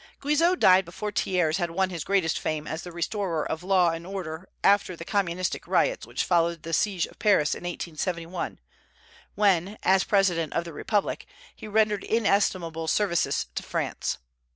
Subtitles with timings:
[0.19, 4.03] Guizot died before Thiers had won his greatest fame as the restorer of law and
[4.07, 8.59] order after the communistic riots which followed the siege of Paris in 1871,
[9.35, 14.17] when, as President of the Republic, he rendered inestimable services to France.